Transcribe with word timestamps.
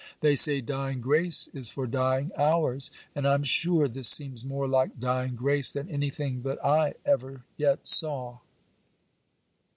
They 0.21 0.35
say 0.35 0.61
dying 0.61 0.99
grace 0.99 1.47
is 1.49 1.69
for 1.69 1.85
dying 1.85 2.31
hours; 2.35 2.89
and 3.13 3.27
I'm 3.27 3.43
sure 3.43 3.87
this 3.87 4.09
seems 4.09 4.43
more 4.43 4.67
like 4.67 4.99
dying 4.99 5.35
grace 5.35 5.69
than 5.69 5.89
anything 5.89 6.41
that 6.41 6.57
I 6.65 6.95
ever 7.05 7.43
yet 7.55 7.85
saw. 7.85 8.39